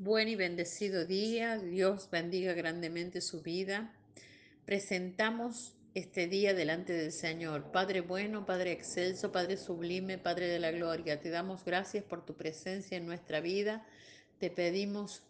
Buen 0.00 0.28
y 0.28 0.36
bendecido 0.36 1.04
día, 1.06 1.58
Dios 1.58 2.08
bendiga 2.08 2.52
grandemente 2.52 3.20
su 3.20 3.42
vida. 3.42 3.92
Presentamos 4.64 5.74
este 5.92 6.28
día 6.28 6.54
delante 6.54 6.92
del 6.92 7.10
Señor. 7.10 7.72
Padre 7.72 8.00
bueno, 8.00 8.46
Padre 8.46 8.70
excelso, 8.70 9.32
Padre 9.32 9.56
sublime, 9.56 10.16
Padre 10.16 10.46
de 10.46 10.60
la 10.60 10.70
gloria, 10.70 11.18
te 11.18 11.30
damos 11.30 11.64
gracias 11.64 12.04
por 12.04 12.24
tu 12.24 12.36
presencia 12.36 12.96
en 12.96 13.06
nuestra 13.06 13.40
vida. 13.40 13.84
Te 14.38 14.50
pedimos 14.50 15.24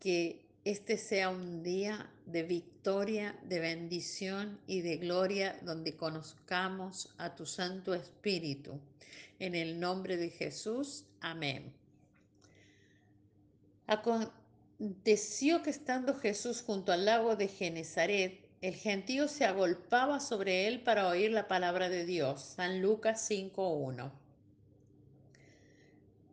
que 0.00 0.44
este 0.66 0.98
sea 0.98 1.30
un 1.30 1.62
día 1.62 2.10
de 2.26 2.42
victoria, 2.42 3.38
de 3.44 3.58
bendición 3.60 4.60
y 4.66 4.82
de 4.82 4.98
gloria 4.98 5.58
donde 5.62 5.96
conozcamos 5.96 7.08
a 7.16 7.34
tu 7.34 7.46
Santo 7.46 7.94
Espíritu. 7.94 8.78
En 9.38 9.54
el 9.54 9.80
nombre 9.80 10.18
de 10.18 10.28
Jesús, 10.28 11.06
amén. 11.22 11.79
Aconteció 13.90 15.64
que 15.64 15.70
estando 15.70 16.14
Jesús 16.14 16.62
junto 16.62 16.92
al 16.92 17.06
lago 17.06 17.34
de 17.34 17.48
Genezaret, 17.48 18.48
el 18.60 18.76
gentío 18.76 19.26
se 19.26 19.44
agolpaba 19.44 20.20
sobre 20.20 20.68
él 20.68 20.80
para 20.80 21.08
oír 21.08 21.32
la 21.32 21.48
palabra 21.48 21.88
de 21.88 22.04
Dios. 22.04 22.40
San 22.54 22.80
Lucas 22.82 23.28
5.1. 23.28 24.12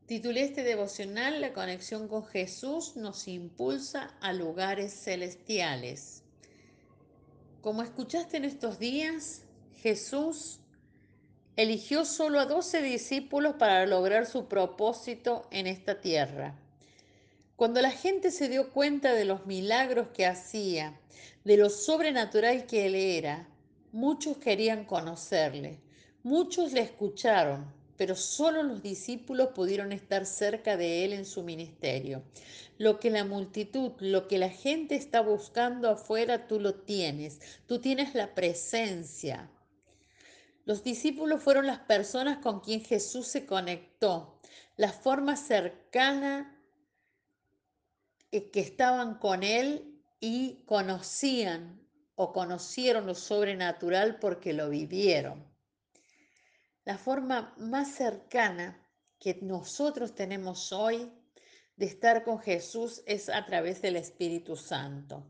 Titulé 0.06 0.44
este 0.44 0.62
devocional 0.62 1.42
La 1.42 1.54
conexión 1.54 2.08
con 2.08 2.28
Jesús 2.28 2.96
nos 2.96 3.28
impulsa 3.28 4.16
a 4.22 4.34
lugares 4.34 4.94
celestiales. 4.94 6.22
Como 7.62 7.82
escuchaste 7.82 8.38
en 8.38 8.46
estos 8.46 8.78
días, 8.78 9.42
Jesús 9.78 10.60
eligió 11.56 12.06
solo 12.06 12.40
a 12.40 12.46
doce 12.46 12.84
discípulos 12.84 13.56
para 13.56 13.88
lograr 13.88 14.28
su 14.28 14.48
propósito 14.48 15.48
en 15.50 15.66
esta 15.66 16.02
tierra. 16.02 16.54
Cuando 17.58 17.82
la 17.82 17.90
gente 17.90 18.30
se 18.30 18.50
dio 18.50 18.70
cuenta 18.70 19.16
de 19.16 19.26
los 19.26 19.48
milagros 19.48 20.10
que 20.14 20.28
hacía, 20.28 21.02
de 21.44 21.58
lo 21.58 21.72
sobrenatural 21.72 22.68
que 22.68 22.86
él 22.86 22.94
era, 22.94 23.50
muchos 23.92 24.38
querían 24.38 24.86
conocerle, 24.86 25.80
muchos 26.22 26.72
le 26.72 26.82
escucharon, 26.82 27.66
pero 27.98 28.16
solo 28.16 28.62
los 28.62 28.84
discípulos 28.84 29.50
pudieron 29.56 29.92
estar 29.92 30.28
cerca 30.28 30.78
de 30.78 31.04
él 31.04 31.14
en 31.14 31.26
su 31.26 31.42
ministerio. 31.42 32.22
Lo 32.78 33.00
que 33.00 33.10
la 33.10 33.26
multitud, 33.26 33.94
lo 34.02 34.28
que 34.28 34.38
la 34.38 34.52
gente 34.52 34.94
está 34.94 35.22
buscando 35.22 35.90
afuera, 35.90 36.46
tú 36.46 36.60
lo 36.60 36.76
tienes, 36.76 37.40
tú 37.66 37.80
tienes 37.80 38.14
la 38.14 38.36
presencia. 38.36 39.50
Los 40.64 40.84
discípulos 40.84 41.42
fueron 41.42 41.66
las 41.66 41.80
personas 41.80 42.38
con 42.38 42.60
quien 42.60 42.86
Jesús 42.86 43.26
se 43.26 43.48
conectó, 43.48 44.40
la 44.76 44.92
forma 44.92 45.36
cercana 45.36 46.54
que 48.32 48.60
estaban 48.60 49.20
con 49.20 49.44
él 49.44 50.02
y 50.20 50.64
conocían 50.66 51.82
o 52.16 52.34
conocieron 52.34 53.06
lo 53.06 53.16
sobrenatural 53.16 54.20
porque 54.20 54.54
lo 54.54 54.70
vivieron. 54.70 55.46
La 56.84 56.98
forma 56.98 57.54
más 57.58 57.92
cercana 57.92 58.82
que 59.20 59.38
nosotros 59.42 60.16
tenemos 60.16 60.72
hoy 60.72 61.12
de 61.76 61.86
estar 61.86 62.24
con 62.24 62.40
Jesús 62.40 63.04
es 63.06 63.30
a 63.30 63.46
través 63.46 63.82
del 63.82 63.96
Espíritu 63.96 64.56
Santo. 64.56 65.26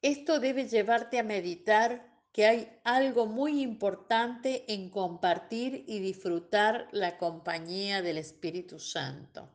Esto 0.00 0.40
debe 0.40 0.66
llevarte 0.66 1.18
a 1.18 1.22
meditar 1.22 2.10
que 2.32 2.46
hay 2.46 2.80
algo 2.82 3.26
muy 3.26 3.60
importante 3.60 4.64
en 4.72 4.90
compartir 4.90 5.84
y 5.86 6.00
disfrutar 6.00 6.88
la 6.90 7.18
compañía 7.18 8.02
del 8.02 8.18
Espíritu 8.18 8.80
Santo, 8.80 9.54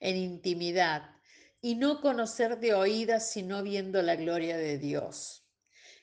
en 0.00 0.16
intimidad, 0.16 1.14
y 1.60 1.74
no 1.74 2.00
conocer 2.00 2.58
de 2.58 2.74
oídas 2.74 3.30
sino 3.30 3.62
viendo 3.62 4.02
la 4.02 4.16
gloria 4.16 4.56
de 4.56 4.78
Dios. 4.78 5.46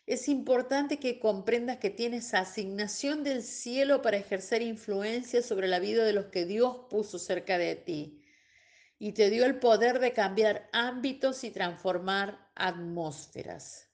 Es 0.06 0.30
importante 0.30 1.00
que 1.00 1.20
comprendas 1.20 1.78
que 1.78 1.90
tienes 1.90 2.34
asignación 2.34 3.24
del 3.24 3.44
cielo 3.44 4.02
para 4.02 4.18
ejercer 4.18 4.62
influencia 4.62 5.42
sobre 5.42 5.68
la 5.68 5.80
vida 5.80 6.06
de 6.06 6.14
los 6.14 6.28
que 6.28 6.46
Dios 6.46 6.86
puso 6.90 7.20
cerca 7.20 7.58
de 7.58 7.76
ti 7.76 8.24
y 9.00 9.12
te 9.12 9.30
dio 9.30 9.46
el 9.46 9.60
poder 9.60 10.00
de 10.00 10.14
cambiar 10.14 10.70
ámbitos 10.72 11.44
y 11.44 11.52
transformar 11.52 12.50
atmósferas. 12.56 13.90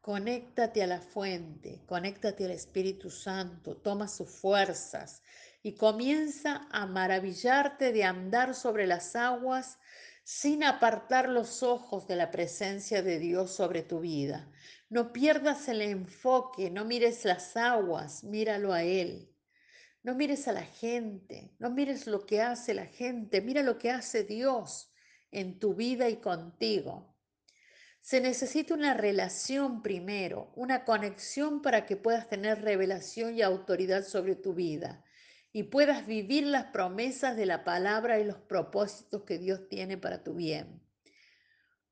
Conéctate 0.00 0.82
a 0.82 0.86
la 0.86 1.00
fuente, 1.00 1.82
conéctate 1.86 2.44
al 2.44 2.50
Espíritu 2.50 3.08
Santo, 3.08 3.76
toma 3.76 4.06
sus 4.08 4.28
fuerzas 4.28 5.22
y 5.62 5.76
comienza 5.76 6.68
a 6.70 6.84
maravillarte 6.84 7.92
de 7.92 8.04
andar 8.04 8.54
sobre 8.54 8.86
las 8.86 9.16
aguas 9.16 9.78
sin 10.24 10.64
apartar 10.64 11.28
los 11.28 11.62
ojos 11.62 12.08
de 12.08 12.16
la 12.16 12.30
presencia 12.30 13.02
de 13.02 13.18
Dios 13.18 13.50
sobre 13.50 13.82
tu 13.82 14.00
vida. 14.00 14.50
No 14.88 15.12
pierdas 15.12 15.68
el 15.68 15.82
enfoque, 15.82 16.70
no 16.70 16.86
mires 16.86 17.26
las 17.26 17.56
aguas, 17.58 18.24
míralo 18.24 18.72
a 18.72 18.82
Él. 18.82 19.30
No 20.02 20.14
mires 20.14 20.48
a 20.48 20.52
la 20.52 20.64
gente, 20.64 21.54
no 21.58 21.70
mires 21.70 22.06
lo 22.06 22.24
que 22.26 22.40
hace 22.40 22.74
la 22.74 22.86
gente, 22.86 23.42
mira 23.42 23.62
lo 23.62 23.78
que 23.78 23.90
hace 23.90 24.24
Dios 24.24 24.92
en 25.30 25.58
tu 25.58 25.74
vida 25.74 26.08
y 26.08 26.16
contigo. 26.16 27.14
Se 28.00 28.20
necesita 28.20 28.74
una 28.74 28.94
relación 28.94 29.82
primero, 29.82 30.52
una 30.56 30.84
conexión 30.84 31.62
para 31.62 31.86
que 31.86 31.96
puedas 31.96 32.28
tener 32.28 32.62
revelación 32.62 33.34
y 33.34 33.42
autoridad 33.42 34.04
sobre 34.04 34.36
tu 34.36 34.54
vida 34.54 35.04
y 35.56 35.62
puedas 35.62 36.04
vivir 36.04 36.48
las 36.48 36.64
promesas 36.64 37.36
de 37.36 37.46
la 37.46 37.62
palabra 37.62 38.18
y 38.18 38.24
los 38.24 38.38
propósitos 38.38 39.22
que 39.22 39.38
Dios 39.38 39.68
tiene 39.68 39.96
para 39.96 40.24
tu 40.24 40.34
bien. 40.34 40.82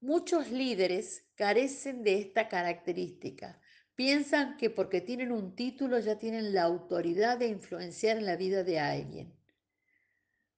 Muchos 0.00 0.50
líderes 0.50 1.28
carecen 1.36 2.02
de 2.02 2.18
esta 2.18 2.48
característica. 2.48 3.60
Piensan 3.94 4.56
que 4.56 4.68
porque 4.68 5.00
tienen 5.00 5.30
un 5.30 5.54
título 5.54 6.00
ya 6.00 6.18
tienen 6.18 6.52
la 6.52 6.64
autoridad 6.64 7.38
de 7.38 7.46
influenciar 7.46 8.16
en 8.16 8.26
la 8.26 8.34
vida 8.34 8.64
de 8.64 8.80
alguien. 8.80 9.32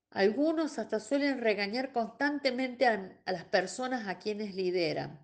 Algunos 0.09 0.78
hasta 0.78 0.98
suelen 0.98 1.42
regañar 1.42 1.92
constantemente 1.92 2.86
a, 2.86 3.21
las 3.26 3.44
personas 3.44 4.09
a 4.09 4.19
quienes 4.19 4.54
lideran, 4.54 5.21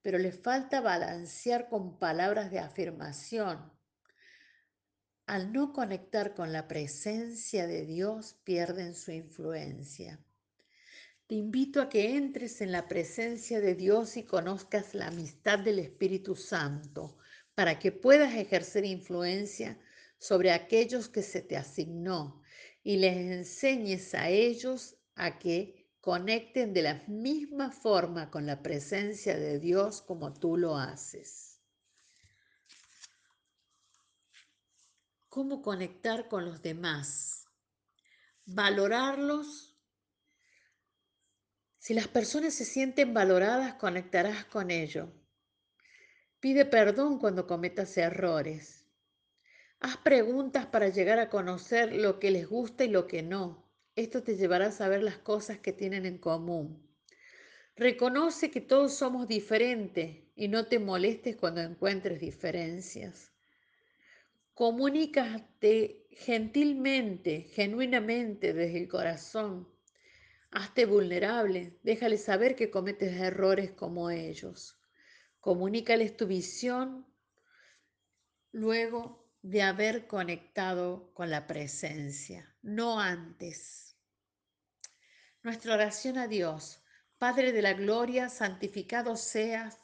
pero 0.00 0.16
les 0.16 0.40
falta 0.40 0.80
balancear 0.80 1.68
con 1.68 1.98
palabras 1.98 2.50
de 2.50 2.60
afirmación, 2.60 3.70
al 5.28 5.52
no 5.52 5.74
conectar 5.74 6.34
con 6.34 6.52
la 6.52 6.66
presencia 6.66 7.66
de 7.66 7.84
Dios, 7.84 8.36
pierden 8.44 8.94
su 8.94 9.12
influencia. 9.12 10.18
Te 11.26 11.34
invito 11.34 11.82
a 11.82 11.90
que 11.90 12.16
entres 12.16 12.62
en 12.62 12.72
la 12.72 12.88
presencia 12.88 13.60
de 13.60 13.74
Dios 13.74 14.16
y 14.16 14.22
conozcas 14.22 14.94
la 14.94 15.08
amistad 15.08 15.58
del 15.58 15.80
Espíritu 15.80 16.34
Santo 16.34 17.18
para 17.54 17.78
que 17.78 17.92
puedas 17.92 18.34
ejercer 18.34 18.86
influencia 18.86 19.78
sobre 20.16 20.50
aquellos 20.50 21.10
que 21.10 21.22
se 21.22 21.42
te 21.42 21.58
asignó 21.58 22.40
y 22.82 22.96
les 22.96 23.18
enseñes 23.18 24.14
a 24.14 24.30
ellos 24.30 24.96
a 25.14 25.38
que 25.38 25.90
conecten 26.00 26.72
de 26.72 26.80
la 26.80 27.02
misma 27.06 27.70
forma 27.70 28.30
con 28.30 28.46
la 28.46 28.62
presencia 28.62 29.36
de 29.36 29.58
Dios 29.58 30.00
como 30.00 30.32
tú 30.32 30.56
lo 30.56 30.78
haces. 30.78 31.47
Cómo 35.28 35.62
conectar 35.62 36.28
con 36.28 36.44
los 36.44 36.62
demás, 36.62 37.46
valorarlos. 38.44 39.76
Si 41.78 41.94
las 41.94 42.08
personas 42.08 42.54
se 42.54 42.64
sienten 42.64 43.14
valoradas, 43.14 43.74
conectarás 43.74 44.44
con 44.46 44.70
ellos. 44.70 45.08
Pide 46.40 46.64
perdón 46.64 47.18
cuando 47.18 47.46
cometas 47.46 47.96
errores. 47.96 48.86
Haz 49.80 49.96
preguntas 49.98 50.66
para 50.66 50.88
llegar 50.88 51.18
a 51.18 51.30
conocer 51.30 51.94
lo 51.94 52.18
que 52.18 52.30
les 52.30 52.48
gusta 52.48 52.84
y 52.84 52.88
lo 52.88 53.06
que 53.06 53.22
no. 53.22 53.70
Esto 53.96 54.22
te 54.22 54.36
llevará 54.36 54.66
a 54.66 54.72
saber 54.72 55.02
las 55.02 55.18
cosas 55.18 55.58
que 55.58 55.72
tienen 55.72 56.06
en 56.06 56.18
común. 56.18 56.88
Reconoce 57.76 58.50
que 58.50 58.60
todos 58.60 58.94
somos 58.94 59.28
diferentes 59.28 60.18
y 60.34 60.48
no 60.48 60.66
te 60.66 60.78
molestes 60.78 61.36
cuando 61.36 61.60
encuentres 61.60 62.20
diferencias. 62.20 63.32
Comunícate 64.58 66.08
gentilmente, 66.10 67.42
genuinamente 67.42 68.52
desde 68.52 68.78
el 68.78 68.88
corazón. 68.88 69.68
Hazte 70.50 70.84
vulnerable, 70.84 71.78
déjales 71.84 72.24
saber 72.24 72.56
que 72.56 72.68
cometes 72.68 73.12
errores 73.20 73.70
como 73.70 74.10
ellos. 74.10 74.76
Comunícales 75.38 76.16
tu 76.16 76.26
visión 76.26 77.06
luego 78.50 79.30
de 79.42 79.62
haber 79.62 80.08
conectado 80.08 81.12
con 81.14 81.30
la 81.30 81.46
presencia, 81.46 82.52
no 82.60 82.98
antes. 82.98 83.96
Nuestra 85.44 85.74
oración 85.74 86.18
a 86.18 86.26
Dios, 86.26 86.82
Padre 87.18 87.52
de 87.52 87.62
la 87.62 87.74
Gloria, 87.74 88.28
santificado 88.28 89.14
seas 89.14 89.78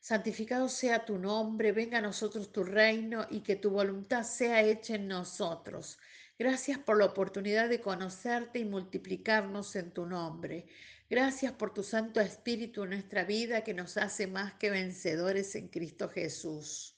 santificado 0.00 0.68
sea 0.68 1.04
tu 1.04 1.18
nombre, 1.18 1.72
venga 1.72 1.98
a 1.98 2.02
nosotros 2.02 2.50
tu 2.50 2.64
reino 2.64 3.26
y 3.30 3.40
que 3.40 3.56
tu 3.56 3.70
voluntad 3.70 4.24
sea 4.24 4.62
hecha 4.62 4.94
en 4.94 5.08
nosotros. 5.08 5.98
Gracias 6.38 6.78
por 6.78 6.98
la 6.98 7.04
oportunidad 7.04 7.68
de 7.68 7.82
conocerte 7.82 8.58
y 8.58 8.64
multiplicarnos 8.64 9.76
en 9.76 9.92
tu 9.92 10.06
nombre. 10.06 10.66
Gracias 11.10 11.52
por 11.52 11.74
tu 11.74 11.82
Santo 11.82 12.20
Espíritu 12.20 12.84
en 12.84 12.90
nuestra 12.90 13.24
vida 13.24 13.62
que 13.62 13.74
nos 13.74 13.98
hace 13.98 14.26
más 14.26 14.54
que 14.54 14.70
vencedores 14.70 15.54
en 15.54 15.68
Cristo 15.68 16.08
Jesús. 16.08 16.96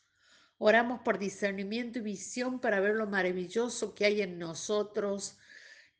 Oramos 0.58 1.00
por 1.00 1.18
discernimiento 1.18 1.98
y 1.98 2.02
visión 2.02 2.60
para 2.60 2.78
ver 2.78 2.94
lo 2.94 3.08
maravilloso 3.08 3.96
que 3.96 4.04
hay 4.04 4.22
en 4.22 4.38
nosotros, 4.38 5.38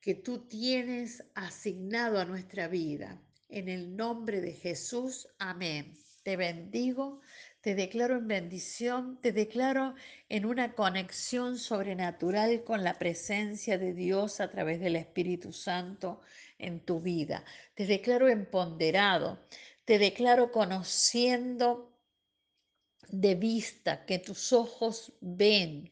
que 0.01 0.15
tú 0.15 0.47
tienes 0.47 1.25
asignado 1.35 2.21
a 2.21 2.25
nuestra 2.25 2.69
vida. 2.69 3.21
En 3.49 3.69
el 3.69 3.97
nombre 3.97 4.41
de 4.41 4.53
Jesús, 4.53 5.27
amén. 5.41 5.99
Te 6.23 6.37
bendigo, 6.37 7.21
te 7.61 7.75
declaro 7.75 8.17
en 8.17 8.29
bendición, 8.29 9.21
te 9.21 9.33
declaro 9.33 9.95
en 10.29 10.47
una 10.47 10.75
conexión 10.75 11.59
sobrenatural 11.59 12.63
con 12.63 12.85
la 12.85 12.99
presencia 12.99 13.77
de 13.77 13.93
Dios 13.93 14.41
a 14.41 14.49
través 14.49 14.79
del 14.79 14.95
Espíritu 14.95 15.53
Santo 15.53 16.21
en 16.59 16.85
tu 16.85 17.01
vida. 17.01 17.45
Te 17.75 17.87
declaro 17.87 18.29
empoderado, 18.29 19.45
te 19.85 19.99
declaro 19.99 20.53
conociendo 20.53 21.93
de 23.09 23.35
vista, 23.35 24.07
que 24.07 24.19
tus 24.19 24.53
ojos 24.53 25.13
ven 25.21 25.91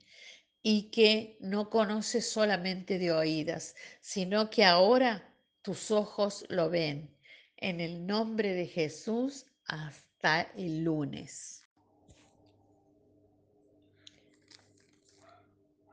y 0.62 0.90
que 0.90 1.36
no 1.40 1.70
conoces 1.70 2.30
solamente 2.30 2.98
de 2.98 3.12
oídas, 3.12 3.74
sino 4.00 4.48
que 4.48 4.64
ahora 4.64 5.34
tus 5.62 5.90
ojos 5.90 6.44
lo 6.48 6.70
ven. 6.70 7.16
En 7.56 7.80
el 7.80 8.06
nombre 8.06 8.54
de 8.54 8.66
Jesús, 8.66 9.46
el 10.22 10.84
lunes. 10.84 11.62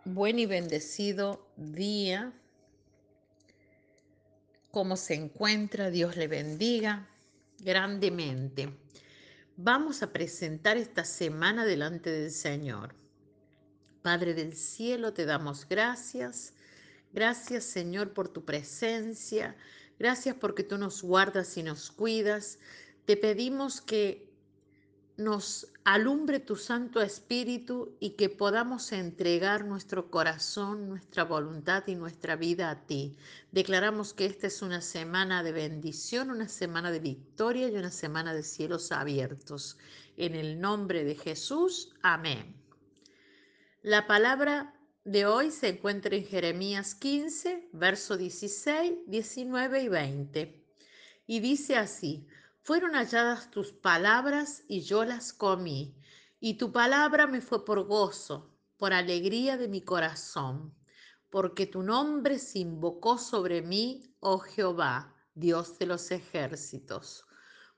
Buen 0.03 0.39
y 0.39 0.45
bendecido 0.45 1.47
día 1.55 2.33
cómo 4.71 4.95
se 4.95 5.15
encuentra, 5.15 5.89
Dios 5.89 6.17
le 6.17 6.27
bendiga 6.27 7.07
grandemente. 7.59 8.69
Vamos 9.55 10.03
a 10.03 10.11
presentar 10.11 10.77
esta 10.77 11.03
semana 11.03 11.65
delante 11.65 12.11
del 12.11 12.31
Señor. 12.31 12.93
Padre 14.01 14.33
del 14.33 14.55
cielo, 14.55 15.13
te 15.13 15.25
damos 15.25 15.67
gracias. 15.67 16.53
Gracias 17.13 17.63
Señor 17.63 18.13
por 18.13 18.27
tu 18.27 18.45
presencia. 18.45 19.55
Gracias 19.99 20.35
porque 20.35 20.63
tú 20.63 20.77
nos 20.77 21.01
guardas 21.01 21.57
y 21.57 21.63
nos 21.63 21.89
cuidas. 21.91 22.59
Te 23.07 23.15
pedimos 23.15 23.79
que 23.79 24.29
nos 25.15 25.71
alumbre 25.85 26.41
tu 26.41 26.57
Santo 26.57 27.01
Espíritu 27.01 27.95
y 28.01 28.17
que 28.17 28.27
podamos 28.27 28.91
entregar 28.91 29.63
nuestro 29.63 30.11
corazón, 30.11 30.89
nuestra 30.89 31.23
voluntad 31.23 31.85
y 31.87 31.95
nuestra 31.95 32.35
vida 32.35 32.69
a 32.69 32.85
ti. 32.85 33.15
Declaramos 33.53 34.13
que 34.13 34.25
esta 34.25 34.47
es 34.47 34.61
una 34.61 34.81
semana 34.81 35.41
de 35.41 35.53
bendición, 35.53 36.31
una 36.31 36.49
semana 36.49 36.91
de 36.91 36.99
victoria 36.99 37.69
y 37.69 37.77
una 37.77 37.91
semana 37.91 38.33
de 38.33 38.43
cielos 38.43 38.91
abiertos. 38.91 39.77
En 40.17 40.35
el 40.35 40.59
nombre 40.59 41.05
de 41.05 41.15
Jesús, 41.15 41.95
amén. 42.01 42.57
La 43.83 44.05
palabra 44.05 44.77
de 45.05 45.25
hoy 45.25 45.51
se 45.51 45.69
encuentra 45.69 46.13
en 46.13 46.25
Jeremías 46.25 46.93
15, 46.93 47.69
verso 47.71 48.17
16, 48.17 48.95
19 49.07 49.81
y 49.81 49.87
20. 49.87 50.63
Y 51.25 51.39
dice 51.39 51.77
así, 51.77 52.27
fueron 52.67 52.95
halladas 52.95 53.49
tus 53.49 53.71
palabras 53.71 54.65
y 54.67 54.81
yo 54.81 55.05
las 55.05 55.31
comí, 55.31 55.95
y 56.41 56.55
tu 56.55 56.73
palabra 56.73 57.25
me 57.25 57.39
fue 57.39 57.63
por 57.63 57.85
gozo, 57.85 58.59
por 58.75 58.91
alegría 58.91 59.55
de 59.55 59.69
mi 59.69 59.85
corazón, 59.85 60.75
porque 61.29 61.65
tu 61.65 61.81
nombre 61.81 62.37
se 62.39 62.59
invocó 62.59 63.17
sobre 63.19 63.61
mí, 63.61 64.13
oh 64.19 64.39
Jehová, 64.39 65.15
Dios 65.33 65.79
de 65.79 65.85
los 65.85 66.11
ejércitos. 66.11 67.25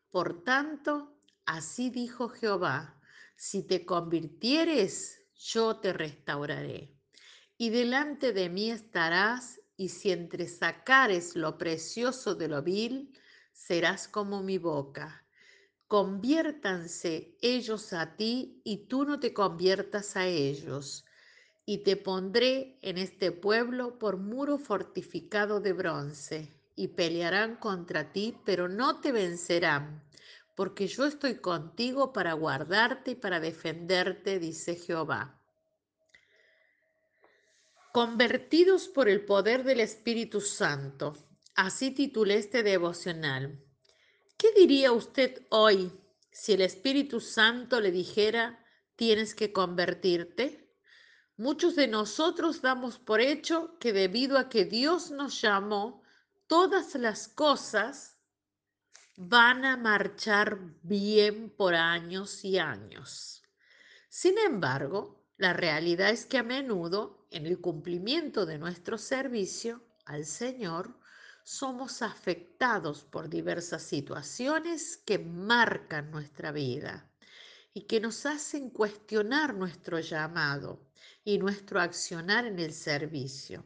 Por 0.09 0.43
tanto, 0.43 1.15
así 1.45 1.91
dijo 1.91 2.27
Jehová, 2.27 2.99
si 3.35 3.61
te 3.61 3.85
convirtieres, 3.85 5.21
yo 5.35 5.75
te 5.75 5.93
restauraré. 5.93 6.97
Y 7.59 7.69
delante 7.69 8.33
de 8.33 8.49
mí 8.49 8.71
estarás, 8.71 9.61
y 9.77 9.89
si 9.89 10.09
entresacares 10.09 11.35
lo 11.35 11.59
precioso 11.59 12.33
de 12.33 12.47
lo 12.47 12.63
vil, 12.63 13.13
serás 13.59 14.07
como 14.07 14.41
mi 14.41 14.57
boca. 14.57 15.25
Conviértanse 15.87 17.35
ellos 17.41 17.93
a 17.93 18.15
ti 18.15 18.61
y 18.63 18.87
tú 18.87 19.03
no 19.03 19.19
te 19.19 19.33
conviertas 19.33 20.15
a 20.15 20.25
ellos. 20.25 21.05
Y 21.65 21.79
te 21.79 21.97
pondré 21.97 22.79
en 22.81 22.97
este 22.97 23.31
pueblo 23.31 23.99
por 23.99 24.17
muro 24.17 24.57
fortificado 24.57 25.59
de 25.59 25.73
bronce, 25.73 26.51
y 26.75 26.87
pelearán 26.87 27.57
contra 27.57 28.11
ti, 28.11 28.35
pero 28.45 28.69
no 28.69 29.01
te 29.01 29.11
vencerán, 29.11 30.03
porque 30.55 30.87
yo 30.87 31.05
estoy 31.05 31.35
contigo 31.35 32.13
para 32.13 32.33
guardarte 32.33 33.11
y 33.11 33.15
para 33.15 33.39
defenderte, 33.39 34.39
dice 34.39 34.75
Jehová. 34.75 35.37
Convertidos 37.91 38.87
por 38.87 39.09
el 39.09 39.25
poder 39.25 39.63
del 39.63 39.81
Espíritu 39.81 40.41
Santo 40.41 41.13
Así 41.61 41.91
titulé 41.91 42.37
este 42.37 42.63
devocional. 42.63 43.61
¿Qué 44.37 44.53
diría 44.53 44.93
usted 44.93 45.45
hoy 45.49 45.91
si 46.31 46.53
el 46.53 46.61
Espíritu 46.61 47.19
Santo 47.19 47.81
le 47.81 47.91
dijera, 47.91 48.65
tienes 48.95 49.35
que 49.35 49.51
convertirte? 49.51 50.73
Muchos 51.35 51.75
de 51.75 51.89
nosotros 51.89 52.61
damos 52.61 52.97
por 52.97 53.19
hecho 53.19 53.77
que 53.77 53.91
debido 53.91 54.37
a 54.37 54.47
que 54.47 54.63
Dios 54.63 55.11
nos 55.11 55.41
llamó, 55.41 56.01
todas 56.47 56.95
las 56.95 57.27
cosas 57.27 58.15
van 59.17 59.65
a 59.65 59.75
marchar 59.75 60.59
bien 60.81 61.49
por 61.49 61.75
años 61.75 62.45
y 62.45 62.57
años. 62.57 63.43
Sin 64.07 64.37
embargo, 64.37 65.25
la 65.35 65.51
realidad 65.51 66.11
es 66.11 66.25
que 66.25 66.37
a 66.37 66.43
menudo, 66.43 67.27
en 67.31 67.45
el 67.45 67.59
cumplimiento 67.59 68.45
de 68.45 68.57
nuestro 68.57 68.97
servicio 68.97 69.83
al 70.05 70.25
Señor, 70.25 70.97
somos 71.49 72.03
afectados 72.03 73.03
por 73.05 73.27
diversas 73.27 73.81
situaciones 73.81 74.97
que 74.97 75.17
marcan 75.17 76.11
nuestra 76.11 76.51
vida 76.51 77.11
y 77.73 77.87
que 77.87 77.99
nos 77.99 78.27
hacen 78.27 78.69
cuestionar 78.69 79.55
nuestro 79.55 79.99
llamado 79.99 80.91
y 81.23 81.39
nuestro 81.39 81.81
accionar 81.81 82.45
en 82.45 82.59
el 82.59 82.71
servicio. 82.71 83.65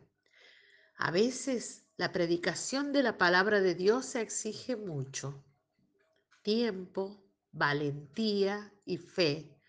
A 0.95 1.11
veces 1.11 1.83
la 1.97 2.13
predicación 2.13 2.93
de 2.93 3.03
la 3.03 3.17
palabra 3.17 3.59
de 3.59 3.75
Dios 3.75 4.15
exige 4.15 4.77
mucho 4.77 5.43
tiempo, 6.41 7.21
valentía 7.51 8.73
y 8.85 8.97
fe, 8.97 9.59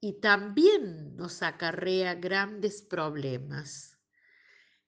y 0.00 0.20
también 0.20 1.16
nos 1.16 1.42
acarrea 1.42 2.14
grandes 2.14 2.80
problemas. 2.80 3.89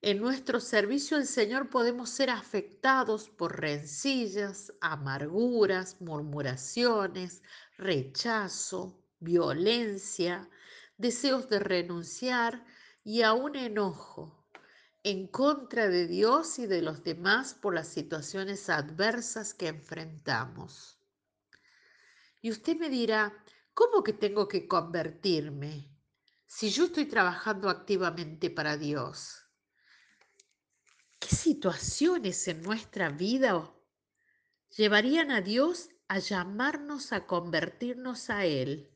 En 0.05 0.19
nuestro 0.19 0.59
servicio 0.59 1.15
al 1.15 1.25
Señor 1.25 1.69
podemos 1.69 2.09
ser 2.09 2.29
afectados 2.29 3.29
por 3.29 3.61
rencillas, 3.61 4.73
amarguras, 4.81 6.01
murmuraciones, 6.01 7.41
rechazo, 7.77 9.01
violencia, 9.21 10.49
deseos 10.97 11.47
de 11.47 11.59
renunciar 11.59 12.65
y 13.05 13.21
aún 13.21 13.55
enojo 13.55 14.45
en 15.03 15.25
contra 15.27 15.87
de 15.87 16.05
Dios 16.05 16.59
y 16.59 16.67
de 16.67 16.81
los 16.81 17.01
demás 17.05 17.53
por 17.53 17.73
las 17.73 17.87
situaciones 17.87 18.69
adversas 18.69 19.53
que 19.53 19.69
enfrentamos. 19.69 20.99
Y 22.41 22.51
usted 22.51 22.75
me 22.75 22.89
dirá, 22.89 23.31
¿cómo 23.73 24.03
que 24.03 24.11
tengo 24.11 24.49
que 24.49 24.67
convertirme 24.67 25.89
si 26.45 26.71
yo 26.71 26.87
estoy 26.87 27.05
trabajando 27.05 27.69
activamente 27.69 28.49
para 28.49 28.75
Dios? 28.75 29.42
¿Qué 31.23 31.35
situaciones 31.37 32.49
en 32.49 32.61
nuestra 32.63 33.07
vida 33.07 33.73
llevarían 34.75 35.31
a 35.31 35.39
Dios 35.39 35.87
a 36.09 36.19
llamarnos 36.19 37.13
a 37.13 37.25
convertirnos 37.25 38.29
a 38.29 38.43
Él? 38.43 38.91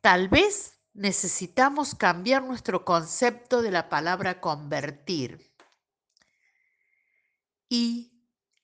Tal 0.00 0.28
vez 0.28 0.78
necesitamos 0.94 1.96
cambiar 1.96 2.44
nuestro 2.44 2.84
concepto 2.84 3.60
de 3.60 3.72
la 3.72 3.88
palabra 3.88 4.40
convertir 4.40 5.52
y 7.68 8.12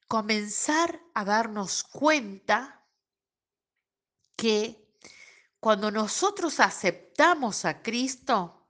comenzar 0.06 1.00
a 1.14 1.24
darnos 1.24 1.82
cuenta 1.82 2.86
que 4.36 4.88
cuando 5.58 5.90
nosotros 5.90 6.60
aceptamos 6.60 7.64
a 7.64 7.82
Cristo 7.82 8.68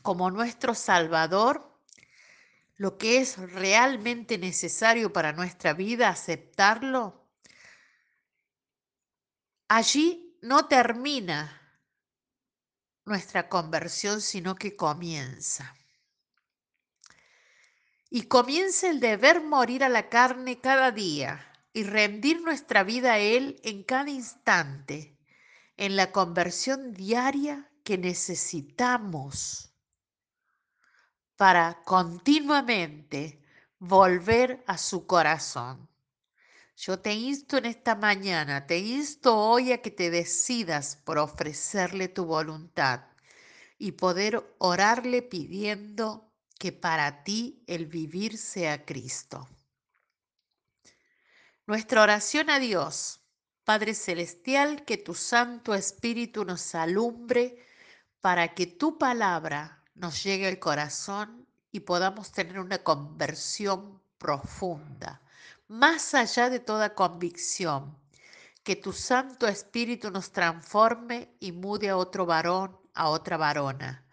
como 0.00 0.30
nuestro 0.30 0.76
Salvador, 0.76 1.73
lo 2.76 2.98
que 2.98 3.18
es 3.18 3.38
realmente 3.38 4.38
necesario 4.38 5.12
para 5.12 5.32
nuestra 5.32 5.74
vida, 5.74 6.08
aceptarlo, 6.08 7.28
allí 9.68 10.38
no 10.42 10.66
termina 10.66 11.60
nuestra 13.04 13.48
conversión, 13.48 14.20
sino 14.20 14.54
que 14.54 14.76
comienza. 14.76 15.74
y 18.16 18.28
comience 18.28 18.88
el 18.88 19.00
deber 19.00 19.42
morir 19.42 19.82
a 19.82 19.88
la 19.88 20.08
carne 20.08 20.60
cada 20.60 20.92
día 20.92 21.44
y 21.72 21.82
rendir 21.82 22.42
nuestra 22.42 22.84
vida 22.84 23.14
a 23.14 23.18
Él 23.18 23.60
en 23.64 23.82
cada 23.82 24.08
instante, 24.08 25.18
en 25.76 25.96
la 25.96 26.12
conversión 26.12 26.92
diaria 26.92 27.68
que 27.82 27.98
necesitamos 27.98 29.73
para 31.36 31.82
continuamente 31.84 33.40
volver 33.78 34.62
a 34.66 34.78
su 34.78 35.06
corazón. 35.06 35.88
Yo 36.76 36.98
te 36.98 37.12
insto 37.12 37.56
en 37.58 37.66
esta 37.66 37.94
mañana, 37.94 38.66
te 38.66 38.78
insto 38.78 39.36
hoy 39.36 39.72
a 39.72 39.80
que 39.80 39.90
te 39.90 40.10
decidas 40.10 40.96
por 41.04 41.18
ofrecerle 41.18 42.08
tu 42.08 42.24
voluntad 42.24 43.04
y 43.78 43.92
poder 43.92 44.54
orarle 44.58 45.22
pidiendo 45.22 46.32
que 46.58 46.72
para 46.72 47.22
ti 47.22 47.62
el 47.66 47.86
vivir 47.86 48.38
sea 48.38 48.84
Cristo. 48.84 49.48
Nuestra 51.66 52.02
oración 52.02 52.50
a 52.50 52.58
Dios, 52.58 53.20
Padre 53.64 53.94
Celestial, 53.94 54.84
que 54.84 54.96
tu 54.96 55.14
Santo 55.14 55.74
Espíritu 55.74 56.44
nos 56.44 56.74
alumbre 56.74 57.64
para 58.20 58.54
que 58.54 58.66
tu 58.66 58.98
palabra 58.98 59.83
nos 59.94 60.22
llegue 60.22 60.48
al 60.48 60.58
corazón 60.58 61.46
y 61.70 61.80
podamos 61.80 62.32
tener 62.32 62.58
una 62.58 62.78
conversión 62.78 64.00
profunda, 64.18 65.20
más 65.68 66.14
allá 66.14 66.50
de 66.50 66.60
toda 66.60 66.94
convicción. 66.94 67.96
Que 68.62 68.76
tu 68.76 68.92
Santo 68.92 69.46
Espíritu 69.46 70.10
nos 70.10 70.32
transforme 70.32 71.28
y 71.38 71.52
mude 71.52 71.90
a 71.90 71.98
otro 71.98 72.24
varón, 72.24 72.78
a 72.94 73.10
otra 73.10 73.36
varona, 73.36 74.06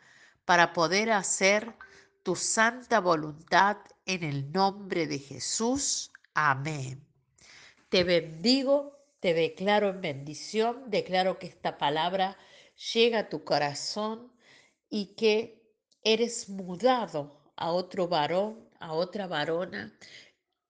para 0.44 0.74
poder 0.74 1.12
hacer 1.12 1.74
tu 2.24 2.36
santa 2.36 3.00
voluntad 3.00 3.78
en 4.06 4.24
el 4.24 4.52
nombre 4.52 5.08
de 5.08 5.20
Jesús. 5.20 6.12
Amén. 6.34 7.06
Te 7.90 8.04
bendigo, 8.04 8.98
te 9.22 9.34
declaro 9.34 9.90
en 9.90 10.02
bendición, 10.02 10.90
declaro 10.90 11.40
que 11.40 11.48
esta 11.48 11.78
palabra 11.78 12.38
llega 12.94 13.20
a 13.20 13.30
tu 13.30 13.44
corazón 13.44 14.32
y 14.90 15.16
que 15.16 15.61
eres 16.04 16.50
mudado 16.50 17.42
a 17.56 17.72
otro 17.72 18.08
varón, 18.08 18.70
a 18.80 18.94
otra 18.94 19.28
varona, 19.28 19.98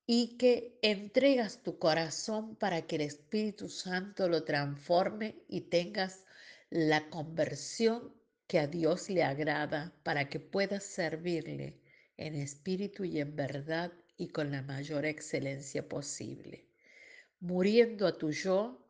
y 0.06 0.36
que 0.36 0.78
entregas 0.82 1.62
tu 1.62 1.78
corazón 1.78 2.56
para 2.56 2.82
que 2.82 2.96
el 2.96 3.02
Espíritu 3.02 3.68
Santo 3.68 4.28
lo 4.28 4.44
transforme 4.44 5.36
y 5.48 5.62
tengas 5.62 6.24
la 6.70 7.08
conversión 7.08 8.12
que 8.46 8.58
a 8.58 8.66
Dios 8.66 9.08
le 9.08 9.22
agrada 9.22 9.94
para 10.02 10.28
que 10.28 10.40
puedas 10.40 10.84
servirle 10.84 11.80
en 12.16 12.34
espíritu 12.34 13.04
y 13.04 13.20
en 13.20 13.34
verdad 13.36 13.92
y 14.16 14.28
con 14.28 14.50
la 14.50 14.62
mayor 14.62 15.06
excelencia 15.06 15.88
posible, 15.88 16.68
muriendo 17.40 18.06
a 18.06 18.18
tu 18.18 18.30
yo 18.30 18.86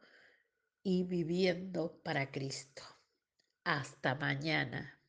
y 0.83 1.05
viviendo 1.05 2.01
para 2.03 2.31
Cristo. 2.31 2.83
Hasta 3.65 4.15
mañana. 4.17 5.02